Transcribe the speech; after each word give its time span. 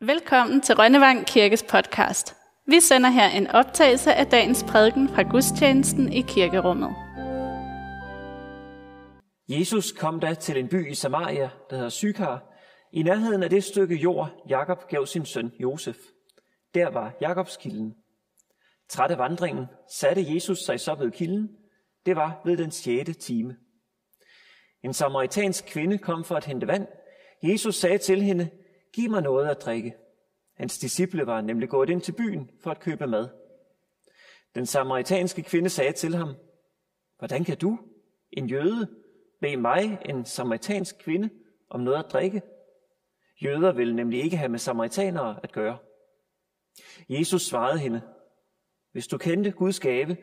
Velkommen 0.00 0.60
til 0.60 0.74
Rønnevang 0.74 1.26
Kirkes 1.26 1.62
podcast. 1.62 2.36
Vi 2.66 2.80
sender 2.80 3.10
her 3.10 3.28
en 3.28 3.46
optagelse 3.46 4.14
af 4.14 4.26
dagens 4.26 4.64
prædiken 4.68 5.08
fra 5.08 5.22
gudstjenesten 5.22 6.12
i 6.12 6.20
kirkerummet. 6.20 6.90
Jesus 9.48 9.92
kom 9.92 10.20
da 10.20 10.34
til 10.34 10.58
en 10.58 10.68
by 10.68 10.90
i 10.90 10.94
Samaria, 10.94 11.50
der 11.70 11.76
hedder 11.76 11.88
Sykar, 11.88 12.54
i 12.92 13.02
nærheden 13.02 13.42
af 13.42 13.50
det 13.50 13.64
stykke 13.64 13.94
jord, 13.94 14.30
Jakob 14.48 14.88
gav 14.88 15.06
sin 15.06 15.26
søn 15.26 15.52
Josef. 15.60 15.96
Der 16.74 16.90
var 16.90 17.16
Jakobs 17.20 17.56
kilden. 17.56 17.94
Træt 18.88 19.10
af 19.10 19.18
vandringen 19.18 19.66
satte 19.98 20.34
Jesus 20.34 20.58
sig 20.58 20.80
så 20.80 20.94
ved 20.94 21.10
kilden. 21.10 21.48
Det 22.06 22.16
var 22.16 22.40
ved 22.44 22.56
den 22.56 22.70
sjette 22.70 23.12
time. 23.12 23.56
En 24.84 24.92
samaritansk 24.92 25.64
kvinde 25.66 25.98
kom 25.98 26.24
for 26.24 26.34
at 26.36 26.44
hente 26.44 26.66
vand. 26.66 26.86
Jesus 27.42 27.74
sagde 27.74 27.98
til 27.98 28.22
hende, 28.22 28.50
Giv 28.96 29.10
mig 29.10 29.22
noget 29.22 29.48
at 29.48 29.62
drikke. 29.62 29.96
Hans 30.54 30.78
disciple 30.78 31.26
var 31.26 31.40
nemlig 31.40 31.68
gået 31.68 31.90
ind 31.90 32.00
til 32.00 32.12
byen 32.12 32.50
for 32.60 32.70
at 32.70 32.80
købe 32.80 33.06
mad. 33.06 33.28
Den 34.54 34.66
samaritanske 34.66 35.42
kvinde 35.42 35.68
sagde 35.68 35.92
til 35.92 36.14
ham, 36.14 36.34
Hvordan 37.18 37.44
kan 37.44 37.58
du, 37.58 37.78
en 38.32 38.46
jøde, 38.46 38.88
bede 39.40 39.56
mig, 39.56 39.98
en 40.04 40.24
samaritansk 40.24 40.98
kvinde, 40.98 41.30
om 41.70 41.80
noget 41.80 42.04
at 42.04 42.12
drikke? 42.12 42.42
Jøder 43.42 43.72
vil 43.72 43.94
nemlig 43.94 44.24
ikke 44.24 44.36
have 44.36 44.48
med 44.48 44.58
samaritanere 44.58 45.40
at 45.42 45.52
gøre. 45.52 45.78
Jesus 47.08 47.42
svarede 47.42 47.78
hende, 47.78 48.00
Hvis 48.92 49.06
du 49.06 49.18
kendte 49.18 49.50
Guds 49.50 49.80
gave, 49.80 50.16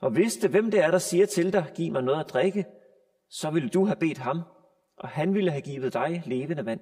og 0.00 0.16
vidste, 0.16 0.48
hvem 0.48 0.70
det 0.70 0.80
er, 0.80 0.90
der 0.90 0.98
siger 0.98 1.26
til 1.26 1.52
dig, 1.52 1.72
giv 1.74 1.92
mig 1.92 2.02
noget 2.02 2.20
at 2.20 2.30
drikke, 2.30 2.64
så 3.30 3.50
ville 3.50 3.68
du 3.68 3.84
have 3.84 3.96
bedt 3.96 4.18
ham, 4.18 4.42
og 4.96 5.08
han 5.08 5.34
ville 5.34 5.50
have 5.50 5.62
givet 5.62 5.92
dig 5.92 6.22
levende 6.26 6.66
vand. 6.66 6.80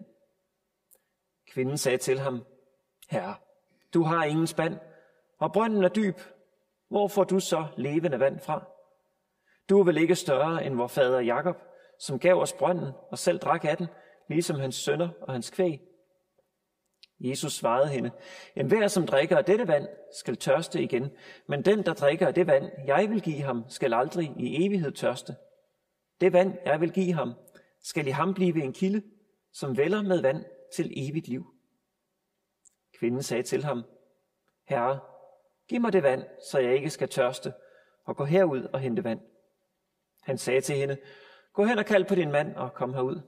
Kvinden 1.55 1.79
sagde 1.79 1.99
til 1.99 2.19
ham, 2.19 2.45
Herre, 3.11 3.35
du 3.95 4.03
har 4.03 4.25
ingen 4.25 4.47
spand, 4.47 4.79
og 5.39 5.53
brønden 5.53 5.85
er 5.85 5.89
dyb. 5.89 6.19
Hvor 6.89 7.09
får 7.09 7.25
du 7.25 7.41
så 7.41 7.67
levende 7.77 8.21
vand 8.21 8.41
fra? 8.41 8.65
Du 9.69 9.81
er 9.81 9.85
vel 9.85 9.97
ikke 9.97 10.15
større 10.15 10.67
end 10.67 10.75
vor 10.77 10.87
fader 10.87 11.21
Jakob, 11.21 11.57
som 11.99 12.19
gav 12.19 12.35
os 12.35 12.53
brønden 12.53 12.93
og 13.11 13.19
selv 13.19 13.39
drak 13.39 13.65
af 13.65 13.77
den, 13.77 13.87
ligesom 14.29 14.57
hans 14.57 14.75
sønner 14.75 15.09
og 15.21 15.33
hans 15.33 15.51
kvæg. 15.51 15.81
Jesus 17.21 17.53
svarede 17.53 17.89
hende, 17.89 18.11
En 18.57 18.67
hver, 18.67 18.89
som 18.89 19.07
drikker 19.07 19.37
af 19.37 19.45
dette 19.45 19.69
vand, 19.69 19.89
skal 20.19 20.37
tørste 20.37 20.83
igen, 20.83 21.11
men 21.49 21.65
den, 21.65 21.83
der 21.83 21.95
drikker 21.95 22.27
af 22.27 22.35
det 22.35 22.47
vand, 22.47 22.71
jeg 22.87 23.11
vil 23.11 23.23
give 23.23 23.43
ham, 23.43 23.65
skal 23.69 23.95
aldrig 23.95 24.35
i 24.37 24.67
evighed 24.67 24.93
tørste. 24.93 25.37
Det 26.21 26.33
vand, 26.33 26.59
jeg 26.65 26.81
vil 26.81 26.93
give 26.93 27.13
ham, 27.13 27.33
skal 27.83 28.07
i 28.07 28.11
ham 28.11 28.35
blive 28.35 28.63
en 28.63 28.73
kilde, 28.73 29.03
som 29.53 29.77
vælger 29.77 30.03
med 30.03 30.23
vand 30.23 30.45
til 30.77 30.93
evigt 30.97 31.29
liv. 31.29 31.54
Kvinden 33.05 33.23
sagde 33.23 33.43
til 33.43 33.65
ham, 33.65 33.85
Herre, 34.69 35.01
giv 35.69 35.81
mig 35.81 35.93
det 35.93 36.03
vand, 36.03 36.25
så 36.51 36.59
jeg 36.59 36.75
ikke 36.75 36.91
skal 36.91 37.09
tørste, 37.09 37.55
og 38.05 38.17
gå 38.17 38.25
herud 38.25 38.63
og 38.63 38.81
hente 38.81 39.05
vand. 39.05 39.21
Han 40.23 40.39
sagde 40.39 40.61
til 40.61 40.77
hende, 40.77 40.99
gå 41.53 41.65
hen 41.65 41.79
og 41.79 41.87
kald 41.87 42.05
på 42.05 42.15
din 42.15 42.33
mand 42.33 42.57
og 42.57 42.75
kom 42.75 42.95
herud. 42.95 43.21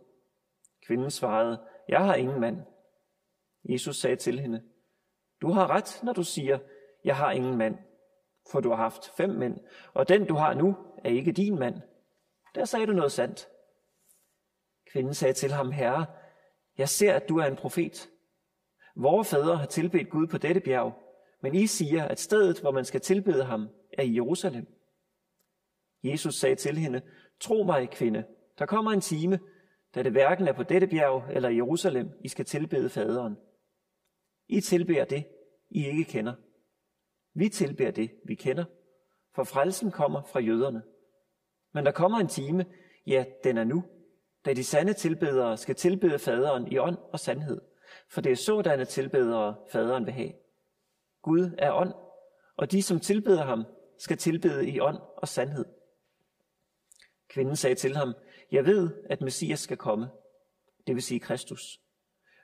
Kvinden 0.86 1.10
svarede, 1.10 1.66
jeg 1.88 2.04
har 2.04 2.14
ingen 2.14 2.40
mand. 2.40 2.62
Jesus 3.64 3.96
sagde 3.96 4.16
til 4.16 4.40
hende, 4.40 4.62
du 5.40 5.50
har 5.50 5.70
ret, 5.70 6.00
når 6.02 6.12
du 6.12 6.22
siger, 6.22 6.58
jeg 7.04 7.16
har 7.16 7.32
ingen 7.32 7.56
mand, 7.58 7.78
for 8.52 8.60
du 8.60 8.68
har 8.68 8.76
haft 8.76 9.12
fem 9.16 9.30
mænd, 9.30 9.58
og 9.94 10.08
den 10.08 10.26
du 10.26 10.34
har 10.34 10.54
nu 10.54 10.76
er 11.04 11.10
ikke 11.10 11.32
din 11.32 11.58
mand. 11.58 11.82
Der 12.54 12.64
sagde 12.64 12.86
du 12.86 12.92
noget 12.92 13.12
sandt. 13.12 13.48
Kvinden 14.92 15.14
sagde 15.14 15.34
til 15.34 15.52
ham, 15.52 15.70
Herre, 15.70 16.06
jeg 16.78 16.88
ser, 16.88 17.14
at 17.14 17.28
du 17.28 17.38
er 17.38 17.44
en 17.44 17.56
profet. 17.56 18.10
Vore 18.96 19.24
fædre 19.24 19.56
har 19.56 19.66
tilbedt 19.66 20.10
Gud 20.10 20.26
på 20.26 20.38
dette 20.38 20.60
bjerg, 20.60 20.94
men 21.42 21.54
I 21.54 21.66
siger, 21.66 22.04
at 22.04 22.20
stedet, 22.20 22.60
hvor 22.60 22.70
man 22.70 22.84
skal 22.84 23.00
tilbede 23.00 23.44
ham, 23.44 23.68
er 23.92 24.02
i 24.02 24.14
Jerusalem. 24.14 24.66
Jesus 26.04 26.34
sagde 26.34 26.56
til 26.56 26.78
hende, 26.78 27.02
Tro 27.40 27.62
mig, 27.62 27.90
kvinde, 27.90 28.24
der 28.58 28.66
kommer 28.66 28.90
en 28.90 29.00
time, 29.00 29.40
da 29.94 30.02
det 30.02 30.12
hverken 30.12 30.48
er 30.48 30.52
på 30.52 30.62
dette 30.62 30.86
bjerg 30.86 31.24
eller 31.30 31.48
i 31.48 31.56
Jerusalem, 31.56 32.10
I 32.24 32.28
skal 32.28 32.44
tilbede 32.44 32.88
faderen. 32.88 33.36
I 34.48 34.60
tilbeder 34.60 35.04
det, 35.04 35.24
I 35.70 35.86
ikke 35.86 36.04
kender. 36.04 36.34
Vi 37.34 37.48
tilbeder 37.48 37.90
det, 37.90 38.10
vi 38.24 38.34
kender, 38.34 38.64
for 39.34 39.44
frelsen 39.44 39.90
kommer 39.90 40.22
fra 40.22 40.40
jøderne. 40.40 40.82
Men 41.74 41.86
der 41.86 41.92
kommer 41.92 42.18
en 42.18 42.28
time, 42.28 42.66
ja, 43.06 43.24
den 43.44 43.58
er 43.58 43.64
nu, 43.64 43.84
da 44.44 44.54
de 44.54 44.64
sande 44.64 44.92
tilbedere 44.92 45.56
skal 45.56 45.74
tilbede 45.74 46.18
faderen 46.18 46.72
i 46.72 46.78
ånd 46.78 46.96
og 47.12 47.20
sandhed. 47.20 47.60
For 48.08 48.20
det 48.20 48.32
er 48.32 48.36
sådanne 48.36 48.84
tilbedere, 48.84 49.56
faderen 49.68 50.06
vil 50.06 50.14
have. 50.14 50.32
Gud 51.22 51.50
er 51.58 51.72
ånd, 51.72 51.94
og 52.56 52.72
de, 52.72 52.82
som 52.82 53.00
tilbeder 53.00 53.44
ham, 53.44 53.64
skal 53.98 54.16
tilbede 54.16 54.68
i 54.68 54.80
ånd 54.80 54.98
og 55.16 55.28
sandhed. 55.28 55.64
Kvinden 57.28 57.56
sagde 57.56 57.74
til 57.74 57.96
ham, 57.96 58.14
jeg 58.52 58.64
ved, 58.64 59.04
at 59.10 59.20
Messias 59.20 59.60
skal 59.60 59.76
komme, 59.76 60.08
det 60.86 60.94
vil 60.94 61.02
sige 61.02 61.20
Kristus. 61.20 61.80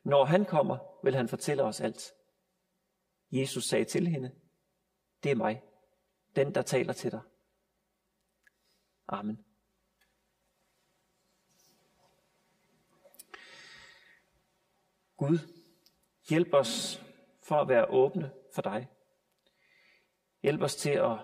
Når 0.05 0.25
han 0.25 0.45
kommer, 0.45 0.79
vil 1.05 1.15
han 1.15 1.29
fortælle 1.29 1.63
os 1.63 1.81
alt. 1.81 2.13
Jesus 3.31 3.65
sagde 3.65 3.85
til 3.85 4.07
hende, 4.07 4.31
det 5.23 5.31
er 5.31 5.37
mig, 5.37 5.63
den 6.37 6.55
der 6.55 6.63
taler 6.63 6.93
til 6.93 7.11
dig. 7.11 7.21
Amen. 9.09 9.45
Gud, 15.23 15.39
hjælp 16.29 16.55
os 16.55 17.03
for 17.43 17.57
at 17.57 17.69
være 17.69 17.91
åbne 17.91 18.33
for 18.55 18.63
dig. 18.63 18.89
Hjælp 20.43 20.63
os 20.63 20.77
til 20.77 20.91
at 20.91 21.19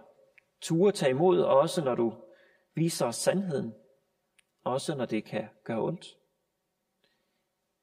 ture 0.60 0.92
tage 0.92 1.10
imod, 1.10 1.40
også 1.40 1.84
når 1.84 1.94
du 1.94 2.14
viser 2.74 3.06
os 3.06 3.16
sandheden, 3.16 3.74
også 4.64 4.94
når 4.94 5.06
det 5.06 5.24
kan 5.24 5.48
gøre 5.64 5.82
ondt. 5.82 6.18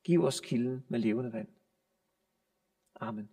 Giv 0.04 0.24
os 0.24 0.40
kilden 0.40 0.86
med 0.90 1.00
levende 1.00 1.34
vand. 1.34 1.48
Amen. 2.96 3.30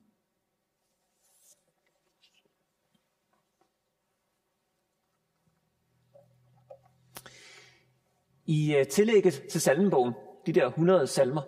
I 8.47 8.75
øh, 8.77 8.87
tillægget 8.87 9.43
til 9.51 9.61
salmebogen, 9.61 10.15
de 10.47 10.53
der 10.53 10.67
100 10.67 11.07
salmer, 11.07 11.43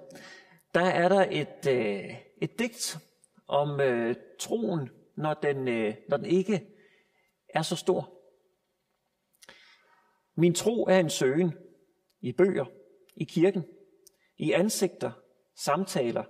der 0.75 0.85
er 0.85 1.09
der 1.09 1.27
et, 1.31 1.67
øh, 1.69 2.17
et 2.43 2.59
digt 2.59 2.99
om 3.49 3.81
øh, 3.81 4.17
troen, 4.39 4.91
når 5.17 5.35
den, 5.35 5.69
øh, 5.69 5.95
når 6.09 6.17
den 6.17 6.27
ikke 6.27 6.69
er 7.49 7.63
så 7.63 7.77
stor. 7.77 8.11
Min 10.35 10.55
tro 10.55 10.85
er 10.87 10.99
en 10.99 11.11
søgen 11.11 11.53
i 12.21 12.33
bøger, 12.33 12.65
i 13.17 13.25
kirken, 13.25 13.65
i 14.37 14.53
ansigter, 14.53 15.13
samtaler, 15.55 16.25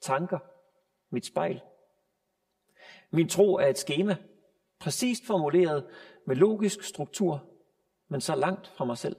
tanker, 0.00 0.38
mit 1.10 1.26
spejl. 1.26 1.62
Min 3.10 3.28
tro 3.28 3.54
er 3.54 3.66
et 3.66 3.78
skema, 3.78 4.16
præcist 4.78 5.26
formuleret 5.26 5.86
med 6.26 6.36
logisk 6.36 6.82
struktur, 6.82 7.50
men 8.08 8.20
så 8.20 8.34
langt 8.34 8.66
fra 8.66 8.84
mig 8.84 8.98
selv. 8.98 9.16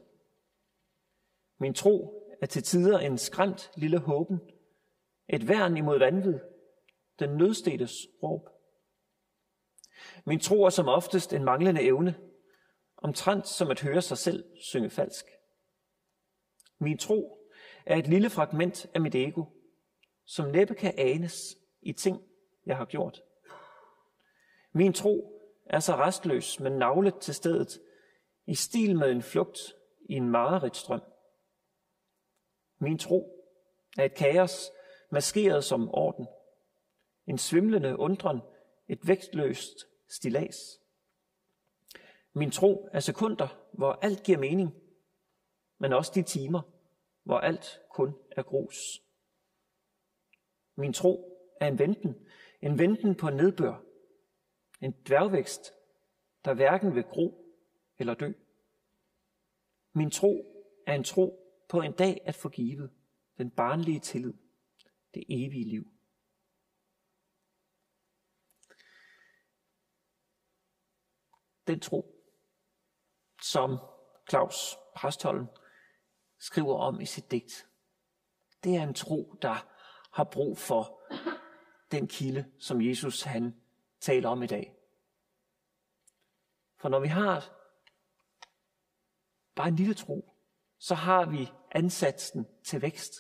Min 1.58 1.74
tro 1.74 2.24
er 2.42 2.46
til 2.46 2.64
tider 2.64 3.00
en 3.00 3.18
skræmt 3.18 3.72
lille 3.76 3.98
håben, 3.98 4.40
et 5.30 5.48
værn 5.48 5.78
imod 5.78 6.00
vanvid, 6.00 6.40
den 7.20 7.30
nødstedes 7.30 8.08
råb. 8.24 8.50
Min 10.26 10.40
tro 10.40 10.64
er 10.64 10.70
som 10.70 10.88
oftest 10.88 11.34
en 11.34 11.44
manglende 11.44 11.82
evne, 11.82 12.16
omtrent 12.98 13.48
som 13.48 13.72
at 13.72 13.82
høre 13.82 14.02
sig 14.02 14.18
selv 14.18 14.46
synge 14.62 14.90
falsk. 14.90 15.26
Min 16.80 16.98
tro 16.98 17.48
er 17.86 17.96
et 17.96 18.08
lille 18.08 18.30
fragment 18.30 18.88
af 18.94 19.02
mit 19.02 19.16
ego, 19.16 19.44
som 20.26 20.50
næppe 20.50 20.76
kan 20.76 20.94
anes 20.98 21.58
i 21.82 21.94
ting, 21.94 22.22
jeg 22.66 22.78
har 22.78 22.86
gjort. 22.86 23.22
Min 24.72 24.94
tro 24.94 25.42
er 25.66 25.80
så 25.80 25.96
restløs, 25.96 26.60
men 26.60 26.74
navlet 26.74 27.20
til 27.20 27.36
stedet, 27.36 27.80
i 28.46 28.56
stil 28.56 28.96
med 28.98 29.12
en 29.12 29.22
flugt 29.22 29.60
i 30.10 30.14
en 30.14 30.30
mareridtstrøm. 30.30 31.02
Min 32.80 32.98
tro 32.98 33.46
er 33.98 34.06
et 34.06 34.14
kaos, 34.14 34.72
maskeret 35.12 35.64
som 35.64 35.90
orden. 35.90 36.28
En 37.28 37.38
svimlende 37.38 37.98
undren, 37.98 38.40
et 38.88 39.08
vægtløst 39.08 39.86
stilas. 40.08 40.80
Min 42.34 42.52
tro 42.52 42.90
er 42.94 43.00
sekunder, 43.00 43.48
hvor 43.74 43.92
alt 43.92 44.24
giver 44.24 44.38
mening, 44.38 44.74
men 45.78 45.94
også 45.94 46.12
de 46.16 46.24
timer, 46.24 46.62
hvor 47.24 47.40
alt 47.40 47.82
kun 47.92 48.16
er 48.32 48.44
grus. 48.44 48.78
Min 50.76 50.94
tro 50.94 51.40
er 51.62 51.68
en 51.68 51.80
venten, 51.80 52.28
en 52.62 52.80
venten 52.80 53.16
på 53.16 53.30
nedbør, 53.30 53.84
en 54.82 54.92
dværgvækst, 54.92 55.74
der 56.46 56.54
hverken 56.54 56.96
vil 56.96 57.04
gro 57.04 57.56
eller 57.98 58.14
dø. 58.14 58.32
Min 59.94 60.12
tro 60.12 60.46
er 60.88 60.96
en 60.96 61.04
tro 61.04 61.46
på 61.70 61.82
en 61.82 61.94
dag 61.94 62.22
at 62.26 62.36
forgive, 62.36 62.90
den 63.38 63.52
barnlige 63.52 64.00
tillid 64.00 64.34
det 65.14 65.24
evige 65.30 65.70
liv. 65.70 65.92
Den 71.68 71.80
tro, 71.80 72.26
som 73.42 73.78
Claus 74.30 74.78
Præstholm 74.96 75.48
skriver 76.38 76.78
om 76.78 77.02
i 77.02 77.06
sit 77.06 77.32
digt, 77.32 77.70
det 78.64 78.76
er 78.76 78.84
en 78.84 78.94
tro, 78.94 79.36
der 79.42 79.68
har 80.14 80.24
brug 80.24 80.58
for 80.58 81.02
den 81.92 82.08
kilde, 82.08 82.52
som 82.60 82.82
Jesus 82.82 83.22
han 83.22 83.62
taler 84.00 84.30
om 84.30 84.44
i 84.44 84.48
dag. 84.48 84.76
For 86.78 86.90
når 86.90 87.00
vi 87.00 87.08
har 87.08 87.56
bare 89.56 89.68
en 89.68 89.76
lille 89.76 89.94
tro, 89.94 90.36
så 90.78 90.96
har 90.96 91.26
vi 91.26 91.52
ansatsen 91.72 92.48
til 92.64 92.82
vækst, 92.82 93.14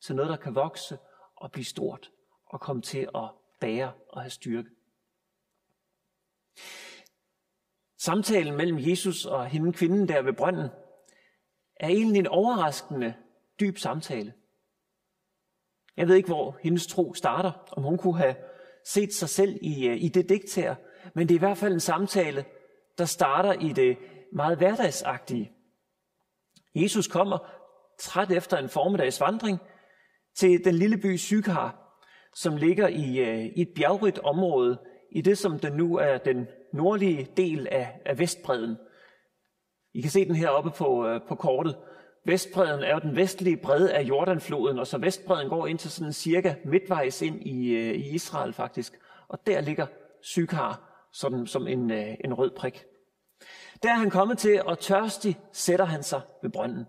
til 0.00 0.14
noget, 0.14 0.30
der 0.30 0.36
kan 0.36 0.54
vokse, 0.54 0.98
at 1.44 1.52
blive 1.52 1.64
stort 1.64 2.10
og 2.46 2.60
komme 2.60 2.82
til 2.82 3.08
at 3.14 3.30
bære 3.60 3.92
og 4.08 4.20
have 4.20 4.30
styrke. 4.30 4.68
Samtalen 7.98 8.56
mellem 8.56 8.78
Jesus 8.78 9.24
og 9.24 9.46
hende 9.46 9.72
kvinden 9.72 10.08
der 10.08 10.22
ved 10.22 10.32
brønden 10.32 10.68
er 11.76 11.88
egentlig 11.88 12.18
en 12.18 12.26
overraskende 12.26 13.14
dyb 13.60 13.78
samtale. 13.78 14.34
Jeg 15.96 16.08
ved 16.08 16.14
ikke, 16.16 16.28
hvor 16.28 16.58
hendes 16.62 16.86
tro 16.86 17.14
starter, 17.14 17.52
om 17.72 17.82
hun 17.82 17.98
kunne 17.98 18.18
have 18.18 18.36
set 18.84 19.14
sig 19.14 19.28
selv 19.28 19.58
i, 19.62 19.86
øh, 19.86 20.02
i 20.02 20.08
det 20.08 20.28
digt 20.28 20.54
her, 20.56 20.74
men 21.14 21.28
det 21.28 21.34
er 21.34 21.38
i 21.38 21.46
hvert 21.46 21.58
fald 21.58 21.72
en 21.72 21.80
samtale, 21.80 22.44
der 22.98 23.04
starter 23.04 23.52
i 23.52 23.72
det 23.72 23.98
meget 24.32 24.58
hverdagsagtige. 24.58 25.52
Jesus 26.74 27.06
kommer 27.06 27.38
træt 27.98 28.30
efter 28.30 28.56
en 28.56 28.68
formiddags 28.68 29.20
vandring 29.20 29.58
til 30.36 30.64
den 30.64 30.74
lille 30.74 30.96
by 30.96 31.16
Sykar, 31.16 31.98
som 32.34 32.56
ligger 32.56 32.88
i, 32.88 33.18
øh, 33.18 33.44
i 33.44 33.62
et 33.62 33.68
bjergrigt 33.74 34.18
område 34.18 34.78
i 35.10 35.20
det, 35.20 35.38
som 35.38 35.58
den 35.58 35.72
nu 35.72 35.96
er 35.96 36.18
den 36.18 36.46
nordlige 36.72 37.28
del 37.36 37.68
af, 37.70 38.00
af 38.04 38.18
Vestbreden. 38.18 38.76
I 39.94 40.00
kan 40.00 40.10
se 40.10 40.24
den 40.24 40.34
her 40.34 40.48
oppe 40.48 40.70
på, 40.70 41.06
øh, 41.06 41.20
på 41.28 41.34
kortet. 41.34 41.76
Vestbreden 42.26 42.82
er 42.82 42.94
jo 42.94 43.00
den 43.00 43.16
vestlige 43.16 43.56
bred 43.56 43.88
af 43.88 44.02
Jordanfloden, 44.02 44.78
og 44.78 44.86
så 44.86 44.98
Vestbreden 44.98 45.48
går 45.48 45.66
ind 45.66 45.78
til 45.78 45.90
sådan 45.90 46.12
cirka 46.12 46.54
midtvejs 46.64 47.22
ind 47.22 47.46
i, 47.46 47.74
øh, 47.74 47.94
i 47.94 48.14
Israel 48.14 48.52
faktisk. 48.52 48.98
Og 49.28 49.46
der 49.46 49.60
ligger 49.60 49.86
Sykar 50.22 50.90
sådan 51.12 51.46
som 51.46 51.68
en, 51.68 51.90
øh, 51.90 52.14
en 52.24 52.34
rød 52.34 52.50
prik. 52.50 52.84
Der 53.82 53.90
er 53.90 53.94
han 53.94 54.10
kommet 54.10 54.38
til, 54.38 54.62
og 54.62 54.78
tørstig 54.78 55.40
sætter 55.52 55.84
han 55.84 56.02
sig 56.02 56.20
ved 56.42 56.50
brønden. 56.50 56.86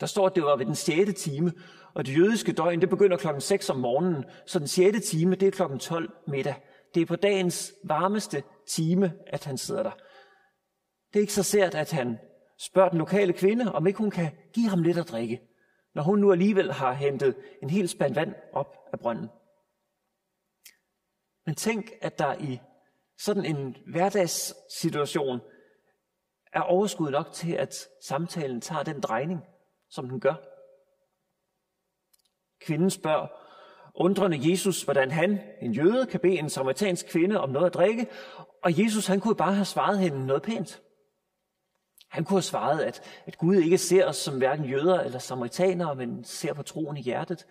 Der 0.00 0.06
står, 0.06 0.26
at 0.26 0.34
det 0.34 0.42
var 0.42 0.56
ved 0.56 0.66
den 0.66 0.74
6. 0.74 1.22
time, 1.22 1.52
og 1.94 2.06
det 2.06 2.18
jødiske 2.18 2.52
døgn, 2.52 2.80
det 2.80 2.88
begynder 2.88 3.16
klokken 3.16 3.40
6 3.40 3.70
om 3.70 3.76
morgenen, 3.76 4.24
så 4.46 4.58
den 4.58 4.68
6. 4.68 5.08
time, 5.08 5.34
det 5.34 5.48
er 5.48 5.50
klokken 5.50 5.78
12 5.78 6.10
middag. 6.26 6.54
Det 6.94 7.02
er 7.02 7.06
på 7.06 7.16
dagens 7.16 7.72
varmeste 7.84 8.42
time, 8.68 9.12
at 9.26 9.44
han 9.44 9.58
sidder 9.58 9.82
der. 9.82 9.90
Det 11.12 11.18
er 11.18 11.20
ikke 11.20 11.32
så 11.32 11.42
sært, 11.42 11.74
at 11.74 11.90
han 11.90 12.18
spørger 12.58 12.88
den 12.88 12.98
lokale 12.98 13.32
kvinde, 13.32 13.72
om 13.72 13.86
ikke 13.86 13.98
hun 13.98 14.10
kan 14.10 14.30
give 14.52 14.68
ham 14.68 14.82
lidt 14.82 14.98
at 14.98 15.08
drikke, 15.08 15.40
når 15.94 16.02
hun 16.02 16.18
nu 16.18 16.32
alligevel 16.32 16.72
har 16.72 16.92
hentet 16.92 17.36
en 17.62 17.70
hel 17.70 17.88
spand 17.88 18.14
vand 18.14 18.34
op 18.52 18.76
af 18.92 18.98
brønden. 18.98 19.28
Men 21.46 21.54
tænk, 21.54 21.90
at 22.00 22.18
der 22.18 22.34
i 22.34 22.60
sådan 23.18 23.44
en 23.44 23.76
hverdagssituation 23.92 25.40
er 26.52 26.60
overskud 26.60 27.10
nok 27.10 27.32
til, 27.32 27.52
at 27.52 27.88
samtalen 28.02 28.60
tager 28.60 28.82
den 28.82 29.00
drejning, 29.00 29.40
som 29.90 30.08
den 30.08 30.20
gør. 30.20 30.34
Kvinden 32.60 32.90
spørger 32.90 33.26
undrende 33.94 34.50
Jesus, 34.50 34.82
hvordan 34.82 35.10
han, 35.10 35.40
en 35.62 35.72
jøde, 35.72 36.06
kan 36.06 36.20
bede 36.20 36.38
en 36.38 36.50
samaritansk 36.50 37.06
kvinde 37.08 37.40
om 37.40 37.50
noget 37.50 37.66
at 37.66 37.74
drikke, 37.74 38.06
og 38.62 38.82
Jesus 38.82 39.06
han 39.06 39.20
kunne 39.20 39.36
bare 39.36 39.54
have 39.54 39.64
svaret 39.64 39.98
hende 39.98 40.26
noget 40.26 40.42
pænt. 40.42 40.82
Han 42.10 42.24
kunne 42.24 42.36
have 42.36 42.42
svaret, 42.42 42.80
at, 42.80 43.02
at 43.26 43.38
Gud 43.38 43.56
ikke 43.56 43.78
ser 43.78 44.06
os 44.06 44.16
som 44.16 44.38
hverken 44.38 44.64
jøder 44.64 45.00
eller 45.00 45.18
samaritanere, 45.18 45.94
men 45.94 46.24
ser 46.24 46.52
på 46.52 46.62
troen 46.62 46.96
i 46.96 47.02
hjertet. 47.02 47.46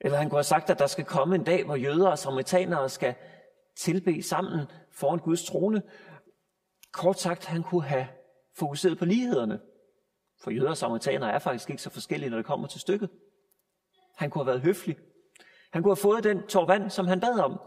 Eller 0.00 0.18
han 0.18 0.28
kunne 0.28 0.38
have 0.38 0.44
sagt, 0.44 0.70
at 0.70 0.78
der 0.78 0.86
skal 0.86 1.04
komme 1.04 1.34
en 1.34 1.44
dag, 1.44 1.64
hvor 1.64 1.76
jøder 1.76 2.08
og 2.08 2.18
samaritanere 2.18 2.88
skal 2.88 3.14
tilbe 3.76 4.22
sammen 4.22 4.66
foran 4.92 5.18
Guds 5.18 5.44
trone. 5.44 5.82
Kort 6.92 7.20
sagt, 7.20 7.44
han 7.44 7.62
kunne 7.62 7.84
have 7.84 8.06
fokuseret 8.58 8.98
på 8.98 9.04
lighederne. 9.04 9.60
For 10.42 10.50
jøder 10.50 10.70
og 10.70 10.76
samaritanere 10.76 11.32
er 11.32 11.38
faktisk 11.38 11.70
ikke 11.70 11.82
så 11.82 11.90
forskellige, 11.90 12.30
når 12.30 12.36
det 12.36 12.46
kommer 12.46 12.66
til 12.66 12.80
stykket. 12.80 13.10
Han 14.16 14.30
kunne 14.30 14.44
have 14.44 14.50
været 14.52 14.60
høflig. 14.60 14.96
Han 15.72 15.82
kunne 15.82 15.90
have 15.90 15.96
fået 15.96 16.24
den 16.24 16.46
tår 16.46 16.66
vand, 16.66 16.90
som 16.90 17.06
han 17.06 17.20
bad 17.20 17.38
om. 17.38 17.60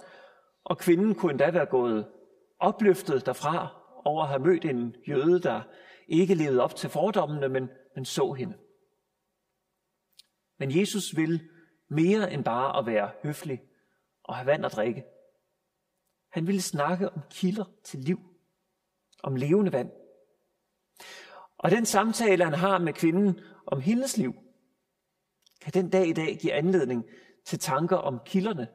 Og 0.63 0.77
kvinden 0.77 1.15
kunne 1.15 1.31
endda 1.31 1.51
være 1.51 1.65
gået 1.65 2.07
opløftet 2.59 3.25
derfra 3.25 3.67
over 4.05 4.23
at 4.23 4.29
have 4.29 4.43
mødt 4.43 4.65
en 4.65 4.95
jøde, 5.07 5.39
der 5.39 5.61
ikke 6.07 6.35
levede 6.35 6.63
op 6.63 6.75
til 6.75 6.89
fordommene, 6.89 7.49
men, 7.49 7.69
men 7.95 8.05
så 8.05 8.33
hende. 8.33 8.57
Men 10.59 10.79
Jesus 10.79 11.15
vil 11.15 11.49
mere 11.89 12.33
end 12.33 12.43
bare 12.43 12.79
at 12.79 12.85
være 12.85 13.11
høflig 13.23 13.61
og 14.23 14.35
have 14.35 14.45
vand 14.45 14.65
at 14.65 14.71
drikke. 14.71 15.03
Han 16.31 16.47
ville 16.47 16.61
snakke 16.61 17.09
om 17.09 17.21
kilder 17.29 17.65
til 17.83 17.99
liv, 17.99 18.19
om 19.23 19.35
levende 19.35 19.71
vand. 19.71 19.91
Og 21.59 21.71
den 21.71 21.85
samtale, 21.85 22.43
han 22.43 22.53
har 22.53 22.77
med 22.77 22.93
kvinden 22.93 23.39
om 23.65 23.81
hendes 23.81 24.17
liv, 24.17 24.33
kan 25.61 25.73
den 25.73 25.89
dag 25.89 26.07
i 26.07 26.13
dag 26.13 26.37
give 26.41 26.53
anledning 26.53 27.05
til 27.45 27.59
tanker 27.59 27.97
om 27.97 28.19
kilderne 28.25 28.67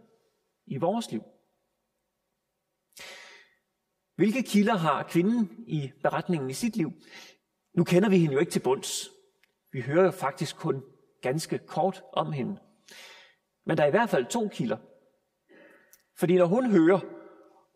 i 0.67 0.77
vores 0.77 1.11
liv. 1.11 1.23
Hvilke 4.17 4.43
kilder 4.43 4.75
har 4.75 5.03
kvinden 5.03 5.65
i 5.67 5.93
beretningen 6.03 6.51
i 6.51 6.53
sit 6.53 6.77
liv? 6.77 6.93
Nu 7.75 7.85
kender 7.85 8.09
vi 8.09 8.19
hende 8.19 8.33
jo 8.33 8.41
ikke 8.41 8.53
til 8.53 8.61
bunds. 8.61 9.11
Vi 9.73 9.81
hører 9.81 10.05
jo 10.05 10.11
faktisk 10.11 10.57
kun 10.57 10.83
ganske 11.23 11.59
kort 11.59 12.03
om 12.13 12.33
hende. 12.33 12.61
Men 13.67 13.77
der 13.77 13.83
er 13.83 13.87
i 13.87 13.91
hvert 13.91 14.11
fald 14.11 14.27
to 14.27 14.49
kilder. 14.49 14.77
Fordi 16.19 16.37
når 16.37 16.47
hun 16.47 16.71
hører 16.71 17.01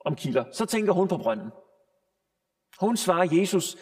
om 0.04 0.16
kilder, 0.16 0.44
så 0.52 0.66
tænker 0.66 0.93
hun 0.93 1.08
på 1.08 1.16
brønden. 1.16 1.50
Hun 2.81 2.96
svarer 2.96 3.28
Jesus, 3.32 3.76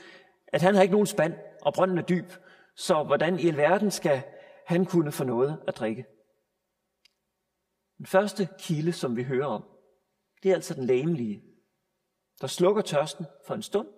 at 0.56 0.62
han 0.62 0.74
har 0.74 0.82
ikke 0.82 0.92
nogen 0.92 1.06
spand, 1.06 1.34
og 1.62 1.74
brønden 1.74 1.98
er 1.98 2.02
dyb, 2.02 2.32
så 2.76 3.02
hvordan 3.02 3.38
i 3.38 3.48
alverden 3.48 3.90
skal 3.90 4.22
han 4.66 4.84
kunne 4.84 5.12
få 5.12 5.24
noget 5.24 5.62
at 5.68 5.76
drikke? 5.76 6.06
Den 7.98 8.06
første 8.06 8.48
kilde, 8.58 8.92
som 8.92 9.16
vi 9.16 9.22
hører 9.22 9.46
om, 9.46 9.64
det 10.42 10.50
er 10.50 10.54
altså 10.54 10.74
den 10.74 10.84
læmelige, 10.84 11.42
der 12.40 12.46
slukker 12.46 12.82
tørsten 12.82 13.26
for 13.46 13.54
en 13.54 13.62
stund, 13.62 13.88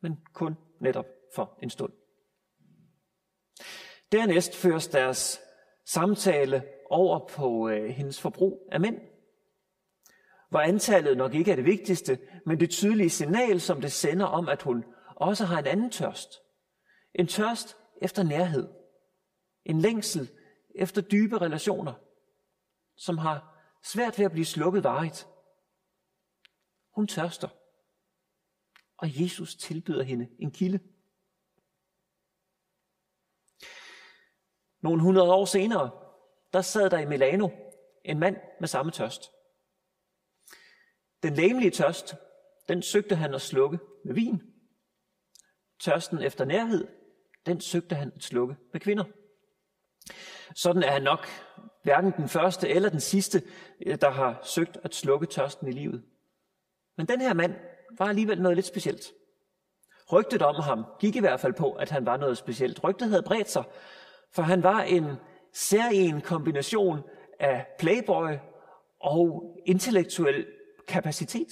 men 0.00 0.16
kun 0.32 0.56
netop 0.80 1.06
for 1.34 1.58
en 1.62 1.70
stund. 1.70 1.92
Dernæst 4.12 4.56
føres 4.56 4.88
deres 4.88 5.40
samtale 5.86 6.64
over 6.90 7.28
på 7.28 7.68
øh, 7.68 7.90
hendes 7.90 8.20
forbrug 8.20 8.68
af 8.72 8.80
mænd, 8.80 9.00
hvor 10.50 10.60
antallet 10.60 11.16
nok 11.16 11.34
ikke 11.34 11.52
er 11.52 11.56
det 11.56 11.64
vigtigste, 11.64 12.18
men 12.46 12.60
det 12.60 12.70
tydelige 12.70 13.10
signal, 13.10 13.60
som 13.60 13.80
det 13.80 13.92
sender 13.92 14.26
om, 14.26 14.48
at 14.48 14.62
hun 14.62 14.84
også 15.20 15.44
har 15.44 15.58
en 15.58 15.66
anden 15.66 15.90
tørst. 15.90 16.42
En 17.14 17.26
tørst 17.26 17.76
efter 18.02 18.22
nærhed. 18.22 18.68
En 19.64 19.80
længsel 19.80 20.30
efter 20.74 21.02
dybe 21.02 21.38
relationer, 21.38 21.94
som 22.96 23.18
har 23.18 23.62
svært 23.84 24.18
ved 24.18 24.24
at 24.24 24.32
blive 24.32 24.44
slukket 24.44 24.84
varigt. 24.84 25.28
Hun 26.94 27.06
tørster. 27.06 27.48
Og 28.96 29.22
Jesus 29.22 29.56
tilbyder 29.56 30.02
hende 30.02 30.28
en 30.38 30.50
kilde. 30.50 30.80
Nogle 34.80 35.02
hundrede 35.02 35.32
år 35.32 35.44
senere, 35.44 35.90
der 36.52 36.62
sad 36.62 36.90
der 36.90 36.98
i 36.98 37.06
Milano 37.06 37.48
en 38.04 38.18
mand 38.18 38.36
med 38.60 38.68
samme 38.68 38.92
tørst. 38.92 39.30
Den 41.22 41.34
læmelige 41.34 41.70
tørst, 41.70 42.14
den 42.68 42.82
søgte 42.82 43.16
han 43.16 43.34
at 43.34 43.42
slukke 43.42 43.78
med 44.04 44.14
vin. 44.14 44.50
Tørsten 45.80 46.22
efter 46.22 46.44
nærhed, 46.44 46.88
den 47.46 47.60
søgte 47.60 47.94
han 47.94 48.12
at 48.16 48.22
slukke 48.22 48.56
med 48.72 48.80
kvinder. 48.80 49.04
Sådan 50.54 50.82
er 50.82 50.90
han 50.90 51.02
nok 51.02 51.26
hverken 51.82 52.12
den 52.16 52.28
første 52.28 52.68
eller 52.68 52.88
den 52.88 53.00
sidste, 53.00 53.42
øh, 53.86 54.00
der 54.00 54.10
har 54.10 54.40
søgt 54.42 54.78
at 54.84 54.94
slukke 54.94 55.26
tørsten 55.26 55.68
i 55.68 55.72
livet. 55.72 56.04
Men 56.96 57.08
den 57.08 57.20
her 57.20 57.34
mand 57.34 57.54
var 57.98 58.06
alligevel 58.06 58.42
noget 58.42 58.56
lidt 58.56 58.66
specielt. 58.66 59.12
Rygtet 60.12 60.42
om 60.42 60.54
ham 60.62 60.84
gik 61.00 61.16
i 61.16 61.20
hvert 61.20 61.40
fald 61.40 61.52
på, 61.52 61.72
at 61.72 61.90
han 61.90 62.06
var 62.06 62.16
noget 62.16 62.38
specielt. 62.38 62.84
Rygtet 62.84 63.08
havde 63.08 63.22
bredt 63.22 63.50
sig, 63.50 63.64
for 64.32 64.42
han 64.42 64.62
var 64.62 64.82
en 64.82 65.04
særlig 65.54 66.22
kombination 66.22 67.02
af 67.40 67.66
playboy 67.78 68.36
og 69.00 69.56
intellektuel 69.66 70.46
kapacitet, 70.88 71.48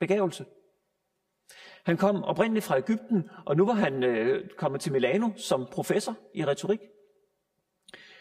begævelse. 0.00 0.44
Han 1.88 1.96
kom 1.96 2.24
oprindeligt 2.24 2.64
fra 2.64 2.78
Ægypten, 2.78 3.30
og 3.46 3.56
nu 3.56 3.66
var 3.66 3.72
han 3.72 4.02
øh, 4.02 4.50
kommet 4.50 4.80
til 4.80 4.92
Milano 4.92 5.30
som 5.36 5.66
professor 5.72 6.16
i 6.34 6.44
retorik. 6.44 6.80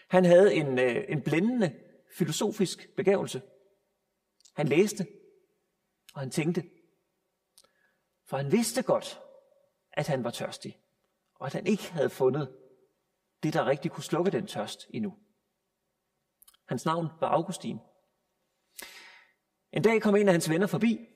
Han 0.09 0.25
havde 0.25 0.53
en, 0.53 0.79
øh, 0.79 1.05
en 1.09 1.21
blændende 1.21 1.75
filosofisk 2.17 2.89
begævelse. 2.95 3.41
Han 4.55 4.67
læste, 4.67 5.07
og 6.13 6.19
han 6.19 6.31
tænkte. 6.31 6.63
For 8.25 8.37
han 8.37 8.51
vidste 8.51 8.83
godt, 8.83 9.19
at 9.91 10.07
han 10.07 10.23
var 10.23 10.31
tørstig, 10.31 10.79
og 11.35 11.45
at 11.45 11.53
han 11.53 11.67
ikke 11.67 11.91
havde 11.91 12.09
fundet 12.09 12.55
det, 13.43 13.53
der 13.53 13.65
rigtig 13.65 13.91
kunne 13.91 14.03
slukke 14.03 14.31
den 14.31 14.47
tørst 14.47 14.87
endnu. 14.89 15.17
Hans 16.67 16.85
navn 16.85 17.07
var 17.19 17.27
Augustin. 17.27 17.79
En 19.73 19.81
dag 19.81 20.01
kom 20.01 20.15
en 20.15 20.27
af 20.27 20.33
hans 20.33 20.49
venner 20.49 20.67
forbi. 20.67 21.07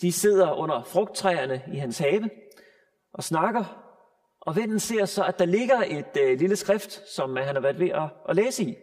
De 0.00 0.12
sidder 0.12 0.52
under 0.52 0.82
frugttræerne 0.82 1.62
i 1.72 1.76
hans 1.76 1.98
have 1.98 2.30
og 3.12 3.24
snakker, 3.24 3.90
og 4.40 4.56
vennen 4.56 4.80
ser 4.80 5.04
så, 5.04 5.24
at 5.24 5.38
der 5.38 5.44
ligger 5.44 5.82
et 5.86 6.16
øh, 6.20 6.38
lille 6.38 6.56
skrift, 6.56 7.08
som 7.08 7.36
han 7.36 7.54
har 7.54 7.60
været 7.60 7.78
ved 7.78 7.90
at, 7.90 8.08
at 8.28 8.36
læse 8.36 8.64
i. 8.64 8.76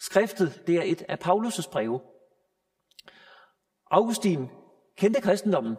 Skriftet, 0.00 0.62
det 0.66 0.74
er 0.74 0.82
et 0.82 1.02
af 1.08 1.18
Paulus' 1.24 1.70
breve. 1.70 2.00
Augustin 3.90 4.50
kendte 4.96 5.20
kristendommen, 5.20 5.76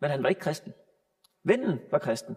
men 0.00 0.10
han 0.10 0.22
var 0.22 0.28
ikke 0.28 0.40
kristen. 0.40 0.72
Vennen 1.44 1.80
var 1.90 1.98
kristen. 1.98 2.36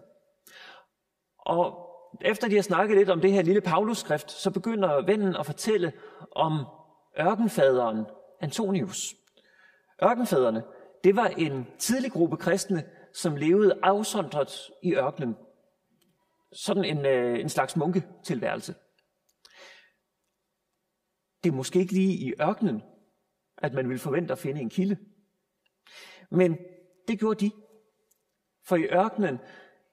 Og 1.38 1.90
efter 2.20 2.48
de 2.48 2.54
har 2.54 2.62
snakket 2.62 2.96
lidt 2.96 3.10
om 3.10 3.20
det 3.20 3.32
her 3.32 3.42
lille 3.42 3.60
Paulus-skrift, 3.60 4.30
så 4.30 4.50
begynder 4.50 5.02
vennen 5.02 5.36
at 5.36 5.46
fortælle 5.46 5.92
om 6.32 6.66
ørkenfaderen 7.20 8.06
Antonius. 8.40 9.14
Ørkenfaderne, 10.02 10.62
det 11.04 11.16
var 11.16 11.26
en 11.26 11.66
tidlig 11.78 12.12
gruppe 12.12 12.36
kristne, 12.36 12.84
som 13.14 13.36
levede 13.36 13.78
afsondret 13.82 14.70
i 14.82 14.94
ørkenen. 14.94 15.36
Sådan 16.52 16.84
en, 16.84 17.06
øh, 17.06 17.40
en 17.40 17.48
slags 17.48 17.76
munketilværelse. 17.76 18.74
Det 21.44 21.50
er 21.50 21.54
måske 21.54 21.78
ikke 21.78 21.92
lige 21.92 22.14
i 22.14 22.32
ørkenen, 22.40 22.82
at 23.58 23.72
man 23.72 23.88
vil 23.88 23.98
forvente 23.98 24.32
at 24.32 24.38
finde 24.38 24.60
en 24.60 24.70
kilde. 24.70 24.96
Men 26.30 26.58
det 27.08 27.18
gjorde 27.18 27.44
de. 27.46 27.50
For 28.66 28.76
i 28.76 28.84
ørkenen, 28.84 29.38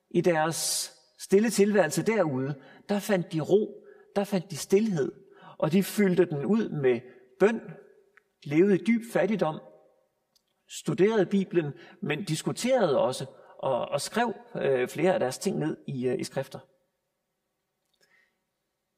i 0.09 0.21
deres 0.21 0.91
stille 1.19 1.49
tilværelse 1.49 2.03
derude, 2.03 2.61
der 2.89 2.99
fandt 2.99 3.33
de 3.33 3.39
ro, 3.39 3.83
der 4.15 4.23
fandt 4.23 4.51
de 4.51 4.57
stillhed, 4.57 5.11
og 5.57 5.71
de 5.71 5.83
fyldte 5.83 6.25
den 6.25 6.45
ud 6.45 6.69
med 6.69 7.01
bøn, 7.39 7.61
levede 8.43 8.75
i 8.75 8.83
dyb 8.83 9.01
fattigdom, 9.13 9.59
studerede 10.69 11.25
Bibelen, 11.25 11.73
men 12.01 12.23
diskuterede 12.23 12.99
også 12.99 13.25
og, 13.59 13.85
og 13.85 14.01
skrev 14.01 14.33
øh, 14.55 14.89
flere 14.89 15.13
af 15.13 15.19
deres 15.19 15.37
ting 15.37 15.57
ned 15.57 15.77
i, 15.87 16.07
øh, 16.07 16.19
i 16.19 16.23
skrifter. 16.23 16.59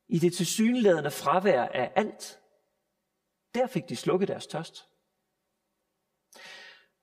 I 0.08 0.20
det 0.20 0.34
tilsyneladende 0.34 1.12
fravær 1.12 1.64
af 1.64 1.92
alt, 1.96 2.40
der 3.56 3.68
fik 3.68 3.90
de 3.90 3.96
slukket 3.96 4.28
deres 4.28 4.48
tørst. 4.48 4.90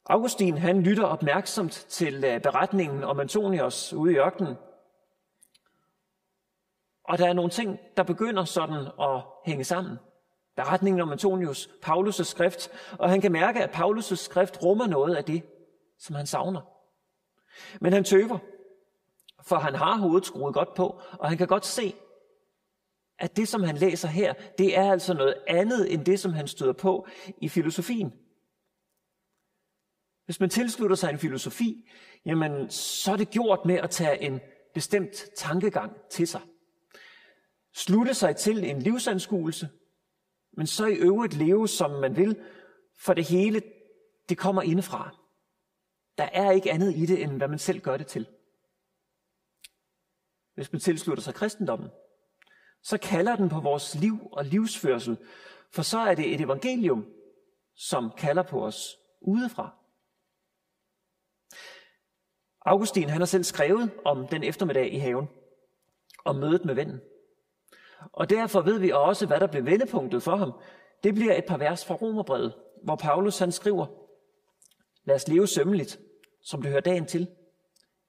Augustin 0.06 0.58
han 0.58 0.82
lytter 0.82 1.04
opmærksomt 1.04 1.72
til 1.72 2.24
øh, 2.24 2.40
beretningen 2.40 3.04
om 3.04 3.20
Antonius 3.20 3.92
ude 3.92 4.12
i 4.12 4.16
ørkenen. 4.16 4.56
Og 7.04 7.18
der 7.18 7.28
er 7.28 7.32
nogle 7.32 7.50
ting, 7.50 7.78
der 7.96 8.02
begynder 8.02 8.44
sådan 8.44 8.86
at 9.00 9.24
hænge 9.46 9.64
sammen. 9.64 9.98
Beretningen 10.56 11.00
om 11.00 11.12
Antonius, 11.12 11.70
Paulus' 11.86 12.22
skrift, 12.22 12.70
og 12.92 13.10
han 13.10 13.20
kan 13.20 13.32
mærke, 13.32 13.62
at 13.62 13.70
Paulus' 13.70 14.14
skrift 14.14 14.62
rummer 14.62 14.86
noget 14.86 15.14
af 15.14 15.24
det, 15.24 15.42
som 15.98 16.16
han 16.16 16.26
savner. 16.26 16.60
Men 17.80 17.92
han 17.92 18.04
tøver, 18.04 18.38
for 19.42 19.56
han 19.56 19.74
har 19.74 19.98
hovedet 19.98 20.26
skruet 20.26 20.54
godt 20.54 20.74
på, 20.74 21.00
og 21.12 21.28
han 21.28 21.38
kan 21.38 21.46
godt 21.46 21.66
se, 21.66 21.94
at 23.18 23.36
det, 23.36 23.48
som 23.48 23.62
han 23.62 23.76
læser 23.76 24.08
her, 24.08 24.34
det 24.58 24.78
er 24.78 24.92
altså 24.92 25.14
noget 25.14 25.34
andet 25.46 25.92
end 25.92 26.04
det, 26.04 26.20
som 26.20 26.32
han 26.32 26.48
støder 26.48 26.72
på 26.72 27.06
i 27.38 27.48
filosofien. 27.48 28.12
Hvis 30.24 30.40
man 30.40 30.50
tilslutter 30.50 30.96
sig 30.96 31.10
en 31.10 31.18
filosofi, 31.18 31.88
jamen 32.24 32.70
så 32.70 33.12
er 33.12 33.16
det 33.16 33.30
gjort 33.30 33.60
med 33.64 33.74
at 33.74 33.90
tage 33.90 34.22
en 34.22 34.40
bestemt 34.74 35.24
tankegang 35.36 35.92
til 36.10 36.28
sig. 36.28 36.40
Slutte 37.74 38.14
sig 38.14 38.36
til 38.36 38.64
en 38.64 38.82
livsanskuelse, 38.82 39.68
men 40.56 40.66
så 40.66 40.86
i 40.86 40.94
øvrigt 40.94 41.34
leve, 41.34 41.68
som 41.68 41.90
man 41.90 42.16
vil, 42.16 42.40
for 42.98 43.14
det 43.14 43.24
hele, 43.24 43.62
det 44.28 44.38
kommer 44.38 44.62
indefra. 44.62 45.16
Der 46.18 46.24
er 46.24 46.50
ikke 46.50 46.72
andet 46.72 46.96
i 46.96 47.06
det, 47.06 47.22
end 47.22 47.36
hvad 47.36 47.48
man 47.48 47.58
selv 47.58 47.80
gør 47.80 47.96
det 47.96 48.06
til. 48.06 48.26
Hvis 50.54 50.72
man 50.72 50.80
tilslutter 50.80 51.22
sig 51.22 51.34
kristendommen, 51.34 51.90
så 52.82 52.98
kalder 52.98 53.36
den 53.36 53.48
på 53.48 53.60
vores 53.60 53.94
liv 53.94 54.18
og 54.32 54.44
livsførsel, 54.44 55.16
for 55.70 55.82
så 55.82 55.98
er 55.98 56.14
det 56.14 56.34
et 56.34 56.40
evangelium, 56.40 57.06
som 57.74 58.12
kalder 58.18 58.42
på 58.42 58.64
os 58.64 58.96
udefra. 59.20 59.76
Augustin 62.60 63.08
han 63.08 63.20
har 63.20 63.26
selv 63.26 63.44
skrevet 63.44 63.90
om 64.04 64.28
den 64.28 64.42
eftermiddag 64.42 64.92
i 64.92 64.98
haven, 64.98 65.28
om 66.24 66.36
mødet 66.36 66.64
med 66.64 66.74
vennen. 66.74 67.00
Og 68.12 68.30
derfor 68.30 68.60
ved 68.60 68.78
vi 68.78 68.90
også, 68.90 69.26
hvad 69.26 69.40
der 69.40 69.46
blev 69.46 69.66
vendepunktet 69.66 70.22
for 70.22 70.36
ham. 70.36 70.52
Det 71.02 71.14
bliver 71.14 71.38
et 71.38 71.44
par 71.44 71.56
vers 71.56 71.84
fra 71.84 71.94
Romerbrevet, 71.94 72.54
hvor 72.82 72.96
Paulus 72.96 73.38
han 73.38 73.52
skriver, 73.52 73.86
Lad 75.04 75.14
os 75.14 75.28
leve 75.28 75.46
sømmeligt, 75.46 76.00
som 76.42 76.62
det 76.62 76.70
hører 76.70 76.80
dagen 76.80 77.06
til. 77.06 77.28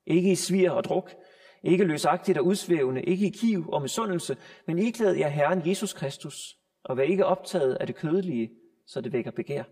Ikke 0.06 0.32
i 0.32 0.36
svir 0.36 0.72
og 0.72 0.84
druk, 0.84 1.15
ikke 1.63 1.84
løsagtigt 1.84 2.38
og 2.38 2.46
udsvævende, 2.46 3.03
ikke 3.03 3.27
i 3.27 3.29
kiv 3.29 3.70
og 3.70 3.82
misundelse, 3.82 4.38
men 4.67 4.79
iklæd 4.79 5.13
jer 5.13 5.27
Herren 5.27 5.70
Jesus 5.70 5.94
Kristus, 5.94 6.58
og 6.84 6.98
vær 6.98 7.03
ikke 7.03 7.25
optaget 7.25 7.75
af 7.75 7.88
det 7.88 7.96
kødelige, 7.96 8.51
så 8.86 9.01
det 9.01 9.13
vækker 9.13 9.32
begær. 9.32 9.63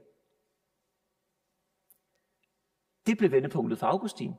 Det 3.07 3.17
blev 3.17 3.31
vendepunktet 3.31 3.79
for 3.79 3.87
Augustin. 3.87 4.33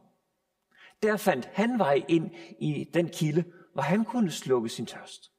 Der 1.03 1.17
fandt 1.17 1.47
han 1.47 1.79
vej 1.79 2.03
ind 2.09 2.31
i 2.59 2.91
den 2.95 3.09
kilde, 3.09 3.45
hvor 3.73 3.83
han 3.83 4.05
kunne 4.05 4.31
slukke 4.31 4.69
sin 4.69 4.87
tørst. 4.87 5.33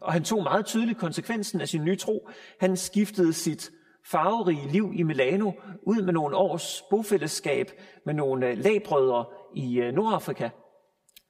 Og 0.00 0.12
han 0.12 0.24
tog 0.24 0.42
meget 0.42 0.66
tydeligt 0.66 0.98
konsekvensen 0.98 1.60
af 1.60 1.68
sin 1.68 1.84
nye 1.84 1.96
tro. 1.96 2.28
Han 2.60 2.76
skiftede 2.76 3.32
sit 3.32 3.70
farverige 4.04 4.68
liv 4.68 4.92
i 4.94 5.02
Milano 5.02 5.52
ud 5.82 6.02
med 6.02 6.12
nogle 6.12 6.36
års 6.36 6.82
bofællesskab 6.90 7.70
med 8.06 8.14
nogle 8.14 8.48
øh, 8.48 8.58
lagbrødre 8.58 9.24
i 9.54 9.80
øh, 9.80 9.94
Nordafrika. 9.94 10.48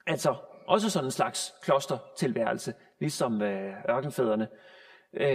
Altså 0.06 0.34
også 0.66 0.90
sådan 0.90 1.06
en 1.06 1.10
slags 1.10 1.54
klostertilværelse, 1.62 2.74
ligesom 3.00 3.42
øh, 3.42 3.72
ørkenfædrene. 3.90 4.48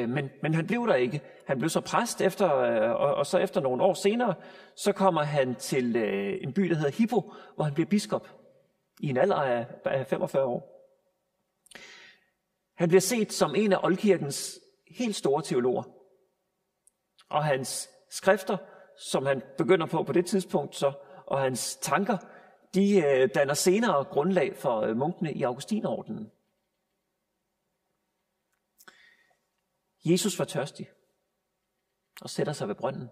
Men, 0.07 0.29
men 0.41 0.53
han 0.53 0.67
blev 0.67 0.87
der 0.87 0.95
ikke. 0.95 1.21
Han 1.47 1.57
blev 1.57 1.69
så 1.69 1.81
præst 1.81 2.21
efter, 2.21 2.45
og, 2.47 3.15
og 3.15 3.25
så 3.25 3.37
efter 3.37 3.61
nogle 3.61 3.83
år 3.83 3.93
senere, 3.93 4.33
så 4.75 4.91
kommer 4.91 5.23
han 5.23 5.55
til 5.55 5.95
en 6.43 6.53
by, 6.53 6.61
der 6.61 6.75
hedder 6.75 6.91
Hippo, 6.91 7.33
hvor 7.55 7.63
han 7.63 7.73
bliver 7.73 7.87
biskop 7.89 8.29
i 8.99 9.09
en 9.09 9.17
alder 9.17 9.35
af 9.85 10.07
45 10.07 10.43
år. 10.43 10.74
Han 12.75 12.89
bliver 12.89 13.01
set 13.01 13.33
som 13.33 13.55
en 13.55 13.73
af 13.73 13.79
oldkirkens 13.83 14.59
helt 14.87 15.15
store 15.15 15.41
teologer. 15.43 15.83
Og 17.29 17.43
hans 17.43 17.89
skrifter, 18.09 18.57
som 18.97 19.25
han 19.25 19.41
begynder 19.57 19.85
på 19.85 20.03
på 20.03 20.13
det 20.13 20.25
tidspunkt, 20.25 20.75
så, 20.75 20.93
og 21.25 21.41
hans 21.41 21.75
tanker, 21.75 22.17
de 22.73 22.97
øh, 22.97 23.29
danner 23.35 23.53
senere 23.53 24.03
grundlag 24.03 24.55
for 24.55 24.81
øh, 24.81 24.97
munkene 24.97 25.33
i 25.33 25.43
Augustinerordenen. 25.43 26.31
Jesus 30.05 30.39
var 30.39 30.45
tørstig 30.45 30.91
og 32.21 32.29
sætter 32.29 32.53
sig 32.53 32.67
ved 32.67 32.75
brønden. 32.75 33.09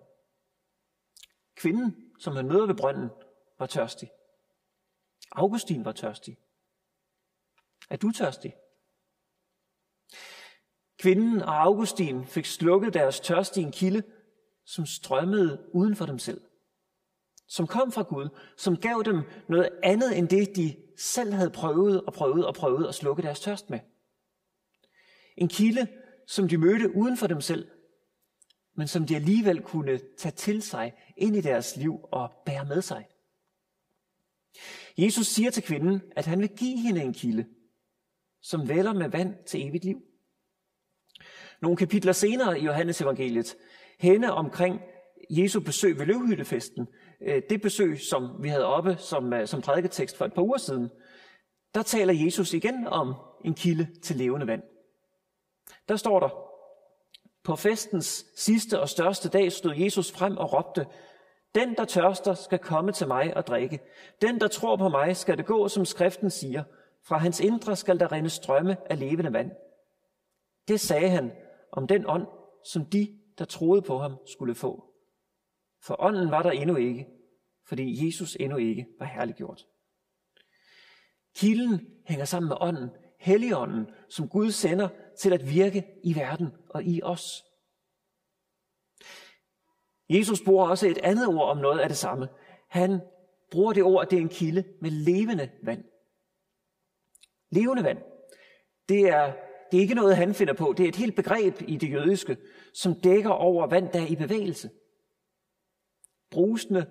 Kvinden, 1.56 2.14
som 2.20 2.36
han 2.36 2.48
møder 2.48 2.66
ved 2.66 2.76
brønden, 2.76 3.10
var 3.60 3.66
tørstig. 3.66 4.12
Augustin 5.32 5.86
var 5.86 5.92
tørstig. 5.92 6.38
Er 7.90 7.98
du 7.98 8.12
tørstig? 8.12 8.56
Kvinden 11.04 11.42
og 11.42 11.62
Augustin 11.62 12.26
fik 12.26 12.46
slukket 12.46 12.94
deres 12.94 13.20
tørst 13.20 13.58
i 13.58 13.62
en 13.62 13.72
kilde, 13.72 14.04
som 14.66 14.86
strømmede 14.86 15.70
uden 15.74 15.96
for 15.96 16.06
dem 16.06 16.20
selv. 16.20 16.42
Som 17.48 17.68
kom 17.68 17.92
fra 17.92 18.02
Gud, 18.02 18.30
som 18.58 18.78
gav 18.78 19.02
dem 19.06 19.22
noget 19.50 19.70
andet 19.84 20.18
end 20.18 20.28
det, 20.28 20.56
de 20.56 20.76
selv 20.98 21.34
havde 21.34 21.50
prøvet 21.50 22.02
og 22.02 22.14
prøvet 22.14 22.46
og 22.46 22.56
prøvet 22.56 22.88
at 22.88 22.96
slukke 22.96 23.22
deres 23.22 23.40
tørst 23.40 23.70
med. 23.70 23.80
En 25.38 25.48
kilde, 25.48 25.88
som 26.28 26.48
de 26.48 26.58
mødte 26.58 26.96
uden 26.96 27.18
for 27.18 27.28
dem 27.28 27.42
selv, 27.42 27.68
men 28.76 28.88
som 28.88 29.06
de 29.06 29.16
alligevel 29.16 29.62
kunne 29.62 30.00
tage 30.18 30.36
til 30.36 30.62
sig 30.62 30.94
ind 31.18 31.36
i 31.36 31.42
deres 31.42 31.76
liv 31.78 32.00
og 32.12 32.32
bære 32.46 32.66
med 32.66 32.82
sig. 32.82 33.08
Jesus 34.98 35.28
siger 35.28 35.52
til 35.52 35.64
kvinden, 35.64 36.02
at 36.16 36.26
han 36.26 36.40
vil 36.40 36.50
give 36.50 36.78
hende 36.78 37.02
en 37.02 37.14
kilde, 37.14 37.46
som 38.42 38.70
vælger 38.70 38.94
med 38.94 39.10
vand 39.10 39.36
til 39.46 39.68
evigt 39.68 39.86
liv. 39.86 40.02
Nogle 41.64 41.78
kapitler 41.78 42.12
senere 42.12 42.60
i 42.60 42.66
Johannes 42.66 43.02
evangeliet, 43.02 43.56
henne 44.00 44.34
omkring 44.34 44.82
Jesu 45.30 45.60
besøg 45.60 46.00
ved 46.00 46.06
løvhyttefesten, 46.06 46.88
øh, 47.22 47.42
det 47.50 47.62
besøg, 47.62 48.00
som 48.00 48.30
vi 48.40 48.50
havde 48.50 48.66
oppe 48.66 48.96
som, 48.98 49.34
øh, 49.34 49.48
som 49.48 49.62
prædiketekst 49.62 50.18
for 50.18 50.26
et 50.26 50.34
par 50.34 50.42
uger 50.42 50.58
siden, 50.58 50.90
der 51.76 51.82
taler 51.82 52.14
Jesus 52.26 52.54
igen 52.54 52.88
om 52.88 53.14
en 53.46 53.54
kilde 53.54 53.88
til 54.02 54.16
levende 54.16 54.48
vand. 54.48 54.62
Der 55.90 55.96
står 55.96 56.20
der, 56.20 56.30
på 57.44 57.56
festens 57.56 58.26
sidste 58.36 58.80
og 58.80 58.90
største 58.90 59.30
dag 59.30 59.52
stod 59.52 59.76
Jesus 59.76 60.12
frem 60.12 60.38
og 60.38 60.54
råbte, 60.54 60.86
Den, 61.56 61.76
der 61.76 61.86
tørster, 61.86 62.34
skal 62.34 62.60
komme 62.60 62.92
til 62.92 63.08
mig 63.08 63.38
og 63.38 63.48
drikke. 63.48 63.80
Den, 64.22 64.40
der 64.40 64.48
tror 64.48 64.76
på 64.76 64.90
mig, 64.90 65.18
skal 65.18 65.38
det 65.38 65.46
gå, 65.46 65.68
som 65.68 65.86
skriften 65.86 66.30
siger. 66.30 66.64
Fra 67.06 67.18
hans 67.18 67.40
indre 67.40 67.76
skal 67.76 68.00
der 68.00 68.12
rinde 68.12 68.30
strømme 68.30 68.78
af 68.86 69.00
levende 69.00 69.34
vand. 69.34 69.52
Det 70.68 70.80
sagde 70.80 71.10
han 71.10 71.32
om 71.74 71.88
den 71.88 72.06
ånd, 72.08 72.28
som 72.66 72.86
de, 72.86 73.20
der 73.38 73.46
troede 73.46 73.82
på 73.82 73.98
ham, 73.98 74.18
skulle 74.28 74.56
få. 74.56 74.94
For 75.84 75.96
ånden 76.00 76.32
var 76.32 76.44
der 76.44 76.52
endnu 76.52 76.76
ikke, 76.76 77.08
fordi 77.68 78.06
Jesus 78.06 78.38
endnu 78.40 78.58
ikke 78.58 78.88
var 79.00 79.06
herliggjort. 79.06 79.66
Kilden 81.36 81.88
hænger 82.08 82.26
sammen 82.26 82.48
med 82.48 82.58
ånden, 82.60 82.90
helligånden, 83.20 83.88
som 84.10 84.30
Gud 84.30 84.52
sender 84.52 84.90
til 85.20 85.34
at 85.34 85.50
virke 85.50 85.86
i 86.04 86.16
verden 86.16 86.48
og 86.70 86.84
i 86.84 87.02
os. 87.02 87.44
Jesus 90.10 90.42
bruger 90.46 90.68
også 90.68 90.88
et 90.88 90.98
andet 90.98 91.28
ord 91.28 91.50
om 91.50 91.58
noget 91.58 91.80
af 91.80 91.90
det 91.90 91.98
samme. 91.98 92.30
Han 92.70 93.02
bruger 93.52 93.74
det 93.74 93.84
ord, 93.84 94.06
at 94.06 94.12
det 94.12 94.18
er 94.18 94.22
en 94.22 94.30
kilde 94.30 94.64
med 94.82 94.92
levende 94.92 95.52
vand. 95.64 95.84
Levende 97.52 97.84
vand, 97.84 97.98
det 98.90 99.10
er, 99.10 99.34
det 99.74 99.80
er 99.80 99.82
ikke 99.82 99.96
noget, 99.96 100.18
han 100.18 100.34
finder 100.34 100.54
på. 100.54 100.74
Det 100.78 100.84
er 100.84 100.88
et 100.90 100.96
helt 100.96 101.16
begreb 101.16 101.62
i 101.68 101.78
det 101.78 101.92
jødiske, 101.92 102.38
som 102.74 102.96
dækker 102.96 103.30
over 103.30 103.68
vand, 103.68 103.90
der 103.90 104.02
er 104.02 104.08
i 104.08 104.16
bevægelse. 104.16 104.70
Brusende, 106.32 106.86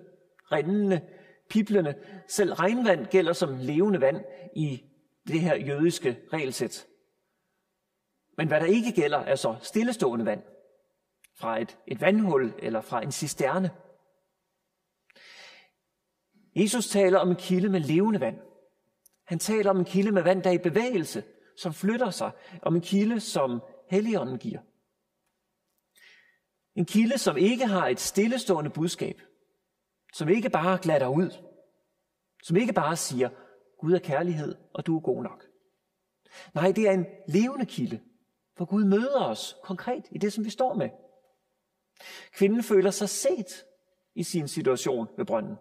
rindende, 0.51 1.01
piblende. 1.49 1.95
Selv 2.27 2.53
regnvand 2.53 3.05
gælder 3.05 3.33
som 3.33 3.57
levende 3.59 4.01
vand 4.01 4.23
i 4.55 4.83
det 5.27 5.39
her 5.39 5.55
jødiske 5.55 6.19
regelsæt. 6.33 6.87
Men 8.37 8.47
hvad 8.47 8.59
der 8.59 8.65
ikke 8.65 8.91
gælder, 8.91 9.17
er 9.17 9.35
så 9.35 9.55
stillestående 9.61 10.25
vand 10.25 10.43
fra 11.35 11.61
et, 11.61 11.77
et 11.87 12.01
vandhul 12.01 12.53
eller 12.59 12.81
fra 12.81 13.01
en 13.01 13.11
cisterne. 13.11 13.71
Jesus 16.55 16.87
taler 16.87 17.19
om 17.19 17.29
en 17.29 17.35
kilde 17.35 17.69
med 17.69 17.79
levende 17.79 18.19
vand. 18.19 18.39
Han 19.25 19.39
taler 19.39 19.69
om 19.69 19.79
en 19.79 19.85
kilde 19.85 20.11
med 20.11 20.23
vand, 20.23 20.43
der 20.43 20.49
er 20.49 20.53
i 20.53 20.69
bevægelse, 20.69 21.23
som 21.57 21.73
flytter 21.73 22.09
sig, 22.09 22.31
om 22.61 22.75
en 22.75 22.81
kilde, 22.81 23.19
som 23.19 23.61
Helligånden 23.89 24.37
giver. 24.37 24.59
En 26.75 26.85
kilde, 26.85 27.17
som 27.17 27.37
ikke 27.37 27.65
har 27.65 27.87
et 27.87 27.99
stillestående 27.99 28.69
budskab, 28.69 29.21
som 30.13 30.29
ikke 30.29 30.49
bare 30.49 30.79
glatter 30.81 31.07
ud, 31.07 31.31
som 32.43 32.57
ikke 32.57 32.73
bare 32.73 32.95
siger, 32.95 33.29
Gud 33.79 33.93
er 33.93 33.99
kærlighed, 33.99 34.55
og 34.73 34.85
du 34.85 34.95
er 34.97 35.01
god 35.01 35.23
nok. 35.23 35.45
Nej, 36.53 36.71
det 36.71 36.87
er 36.87 36.91
en 36.91 37.05
levende 37.27 37.65
kilde, 37.65 38.01
for 38.57 38.65
Gud 38.65 38.83
møder 38.83 39.19
os 39.25 39.55
konkret 39.63 40.03
i 40.11 40.17
det, 40.17 40.33
som 40.33 40.45
vi 40.45 40.49
står 40.49 40.73
med. 40.73 40.89
Kvinden 42.31 42.63
føler 42.63 42.91
sig 42.91 43.09
set 43.09 43.65
i 44.15 44.23
sin 44.23 44.47
situation 44.47 45.07
ved 45.17 45.25
brønden, 45.25 45.55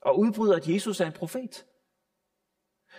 og 0.00 0.18
udbryder, 0.18 0.56
at 0.56 0.68
Jesus 0.68 1.00
er 1.00 1.06
en 1.06 1.12
profet. 1.12 1.66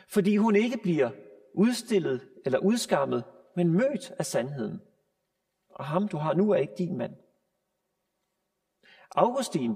Fordi 0.07 0.37
hun 0.37 0.55
ikke 0.55 0.77
bliver 0.77 1.11
udstillet 1.53 2.27
eller 2.45 2.59
udskammet, 2.59 3.23
men 3.55 3.73
mødt 3.73 4.11
af 4.19 4.25
sandheden. 4.25 4.81
Og 5.69 5.85
ham, 5.85 6.07
du 6.07 6.17
har 6.17 6.33
nu, 6.33 6.51
er 6.51 6.57
ikke 6.57 6.75
din 6.77 6.97
mand. 6.97 7.15
Augustin 9.15 9.75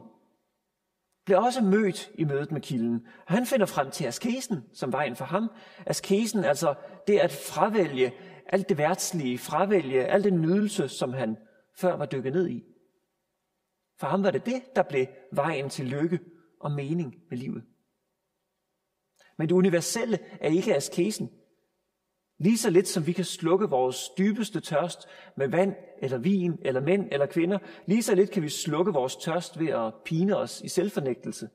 bliver 1.25 1.39
også 1.39 1.61
mødt 1.61 2.11
i 2.15 2.23
mødet 2.23 2.51
med 2.51 2.61
kilden. 2.61 3.07
Han 3.27 3.45
finder 3.45 3.65
frem 3.65 3.91
til 3.91 4.05
askesen 4.05 4.63
som 4.73 4.91
vejen 4.91 5.15
for 5.15 5.25
ham. 5.25 5.49
Askesen, 5.85 6.43
altså 6.43 6.75
det 7.07 7.19
at 7.19 7.31
fravælge 7.31 8.13
alt 8.45 8.69
det 8.69 8.77
værtslige, 8.77 9.37
fravælge 9.37 10.05
al 10.05 10.23
den 10.23 10.41
nydelse, 10.41 10.89
som 10.89 11.13
han 11.13 11.37
før 11.75 11.95
var 11.95 12.05
dykket 12.05 12.33
ned 12.33 12.49
i. 12.49 12.63
For 13.99 14.07
ham 14.07 14.23
var 14.23 14.31
det 14.31 14.45
det, 14.45 14.75
der 14.75 14.83
blev 14.83 15.05
vejen 15.31 15.69
til 15.69 15.85
lykke 15.85 16.19
og 16.59 16.71
mening 16.71 17.15
med 17.29 17.37
livet. 17.37 17.63
Men 19.37 19.49
det 19.49 19.55
universelle 19.55 20.19
er 20.41 20.49
ikke 20.49 20.75
askesen. 20.75 21.29
Lige 22.37 22.57
så 22.57 22.69
lidt 22.69 22.87
som 22.87 23.07
vi 23.07 23.13
kan 23.13 23.25
slukke 23.25 23.69
vores 23.69 24.09
dybeste 24.17 24.59
tørst 24.59 25.07
med 25.37 25.47
vand 25.47 25.75
eller 26.01 26.17
vin 26.17 26.59
eller 26.61 26.81
mænd 26.81 27.07
eller 27.11 27.25
kvinder, 27.25 27.59
lige 27.85 28.03
så 28.03 28.15
lidt 28.15 28.31
kan 28.31 28.43
vi 28.43 28.49
slukke 28.49 28.93
vores 28.93 29.15
tørst 29.15 29.59
ved 29.59 29.67
at 29.67 29.93
pine 30.05 30.37
os 30.37 30.61
i 30.61 30.67
selvfornægtelse. 30.67 31.49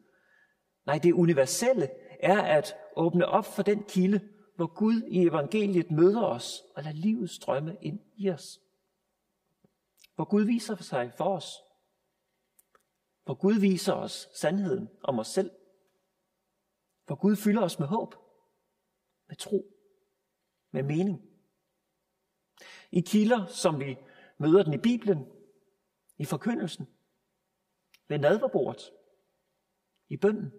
Nej, 0.86 0.98
det 0.98 1.12
universelle 1.12 1.88
er 2.20 2.42
at 2.42 2.74
åbne 2.96 3.26
op 3.26 3.44
for 3.44 3.62
den 3.62 3.82
kilde, 3.82 4.20
hvor 4.56 4.66
Gud 4.66 5.02
i 5.08 5.26
evangeliet 5.26 5.90
møder 5.90 6.22
os 6.22 6.62
og 6.76 6.82
lader 6.82 6.96
livet 6.96 7.30
strømme 7.30 7.76
ind 7.82 8.00
i 8.16 8.30
os. 8.30 8.60
Hvor 10.14 10.24
Gud 10.24 10.42
viser 10.42 10.76
sig 10.76 11.12
for 11.16 11.36
os. 11.36 11.52
Hvor 13.24 13.34
Gud 13.34 13.54
viser 13.54 13.92
os 13.92 14.28
sandheden 14.34 14.88
om 15.02 15.18
os 15.18 15.28
selv. 15.28 15.50
Hvor 17.06 17.14
Gud 17.14 17.36
fylder 17.36 17.62
os 17.62 17.78
med 17.78 17.86
håb, 17.86 18.14
med 19.28 19.36
tro 19.36 19.71
med 20.72 20.82
mening. 20.82 21.28
I 22.90 23.00
kilder, 23.00 23.46
som 23.46 23.80
vi 23.80 23.96
møder 24.38 24.62
den 24.62 24.74
i 24.74 24.78
Bibelen, 24.78 25.26
i 26.18 26.24
forkyndelsen, 26.24 26.86
ved 28.08 28.18
nadverbordet, 28.18 28.90
i 30.08 30.16
bønden. 30.16 30.52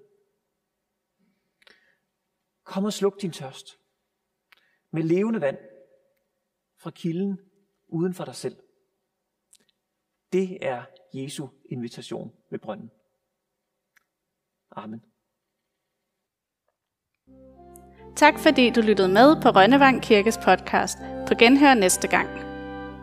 Kom 2.64 2.86
og 2.86 2.94
sluk 2.94 3.22
din 3.22 3.32
tørst 3.32 3.80
med 4.92 5.04
levende 5.04 5.42
vand 5.42 5.58
fra 6.78 6.92
kilden 6.92 7.40
uden 7.88 8.14
for 8.14 8.26
dig 8.26 8.36
selv. 8.36 8.58
Det 10.34 10.66
er 10.66 10.86
Jesu 11.14 11.48
invitation 11.66 12.36
ved 12.50 12.60
brønden. 12.60 12.92
Amen. 14.72 15.13
Tak 18.24 18.40
fordi 18.40 18.70
du 18.70 18.82
lyttede 18.82 19.08
med 19.08 19.42
på 19.42 19.50
Rønnevang 19.50 20.02
Kirkes 20.02 20.38
podcast. 20.38 20.98
På 21.28 21.36
genhør 21.40 21.74
næste 21.74 22.08
gang. 22.08 22.28